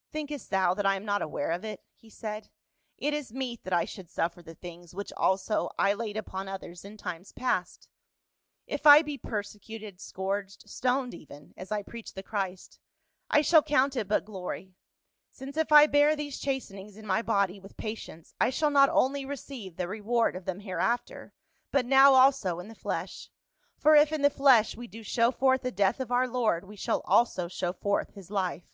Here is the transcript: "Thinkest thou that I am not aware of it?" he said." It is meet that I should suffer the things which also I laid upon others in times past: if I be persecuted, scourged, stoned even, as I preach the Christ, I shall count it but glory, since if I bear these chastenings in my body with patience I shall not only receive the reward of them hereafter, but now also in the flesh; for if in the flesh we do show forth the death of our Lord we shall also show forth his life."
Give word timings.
"Thinkest 0.14 0.48
thou 0.48 0.72
that 0.72 0.86
I 0.86 0.96
am 0.96 1.04
not 1.04 1.20
aware 1.20 1.50
of 1.50 1.62
it?" 1.62 1.82
he 2.00 2.08
said." 2.08 2.48
It 3.06 3.12
is 3.12 3.34
meet 3.34 3.64
that 3.64 3.74
I 3.74 3.84
should 3.84 4.08
suffer 4.08 4.40
the 4.40 4.54
things 4.54 4.94
which 4.94 5.12
also 5.12 5.68
I 5.78 5.92
laid 5.92 6.16
upon 6.16 6.48
others 6.48 6.86
in 6.86 6.96
times 6.96 7.32
past: 7.32 7.86
if 8.66 8.86
I 8.86 9.02
be 9.02 9.18
persecuted, 9.18 10.00
scourged, 10.00 10.66
stoned 10.70 11.12
even, 11.12 11.52
as 11.54 11.70
I 11.70 11.82
preach 11.82 12.14
the 12.14 12.22
Christ, 12.22 12.78
I 13.28 13.42
shall 13.42 13.62
count 13.62 13.94
it 13.94 14.08
but 14.08 14.24
glory, 14.24 14.74
since 15.30 15.54
if 15.54 15.70
I 15.70 15.86
bear 15.86 16.16
these 16.16 16.38
chastenings 16.40 16.96
in 16.96 17.06
my 17.06 17.20
body 17.20 17.60
with 17.60 17.76
patience 17.76 18.32
I 18.40 18.48
shall 18.48 18.70
not 18.70 18.88
only 18.88 19.26
receive 19.26 19.76
the 19.76 19.86
reward 19.86 20.34
of 20.34 20.46
them 20.46 20.60
hereafter, 20.60 21.34
but 21.70 21.84
now 21.84 22.14
also 22.14 22.58
in 22.58 22.68
the 22.68 22.74
flesh; 22.74 23.28
for 23.78 23.94
if 23.94 24.12
in 24.12 24.22
the 24.22 24.30
flesh 24.30 24.78
we 24.78 24.86
do 24.86 25.02
show 25.02 25.30
forth 25.30 25.60
the 25.60 25.70
death 25.70 26.00
of 26.00 26.10
our 26.10 26.26
Lord 26.26 26.64
we 26.64 26.76
shall 26.76 27.02
also 27.04 27.48
show 27.48 27.74
forth 27.74 28.14
his 28.14 28.30
life." 28.30 28.72